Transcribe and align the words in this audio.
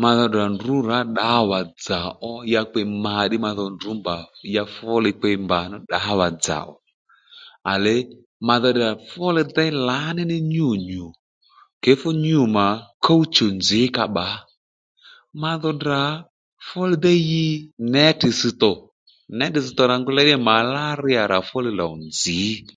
Ma 0.00 0.10
dho 0.16 0.26
tdrà 0.28 0.44
ndrǔ 0.54 0.74
rǎ 0.88 0.98
ddǎwà-dzà 1.06 1.98
ó 2.30 2.32
ya 2.52 2.62
kpe 2.70 2.80
ma 3.04 3.14
ddí 3.26 3.36
ma 3.44 3.50
dho 3.58 3.66
ndrǔ 3.74 3.90
mbà 4.00 4.16
ya 4.54 4.62
fúli 4.74 5.10
kpe 5.18 5.28
mbà 5.44 5.58
nú 5.70 5.76
ddǎwà-dzà 5.82 6.58
ò 6.72 6.74
à 7.72 7.74
lèy 7.84 8.00
ma 8.46 8.54
dho 8.62 8.70
tdrà 8.72 8.88
fú 9.08 9.22
li 9.36 9.42
déy 9.56 9.72
lǎní 9.88 10.22
nyû 10.52 10.68
nyǔ 10.88 11.04
kě 11.82 11.92
fú 12.00 12.08
nyû 12.24 12.40
mà 12.56 12.66
kúw-chù 13.04 13.46
nzǐ 13.58 13.82
ka 13.96 14.04
bbǎ 14.10 14.28
ma 15.40 15.52
dho 15.62 15.70
tdrà 15.76 16.00
fúli 16.66 16.96
déy 17.04 17.20
ɦiy 17.30 17.52
nětì 17.92 18.28
ss̀tò 18.42 18.72
nětì 19.38 19.60
ss̀tò 19.68 19.82
rà 19.90 19.96
ngu 20.00 20.10
ley 20.16 20.30
màláríyà 20.46 21.22
rà 21.32 21.38
fú 21.48 21.56
li 21.66 21.72
lòw 21.80 21.92
nzǐ 22.06 22.40